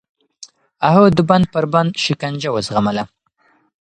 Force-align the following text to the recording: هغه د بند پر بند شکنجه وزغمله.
هغه 0.93 1.09
د 1.17 1.19
بند 1.29 1.45
پر 1.53 1.65
بند 1.73 1.91
شکنجه 2.05 2.49
وزغمله. 2.55 3.03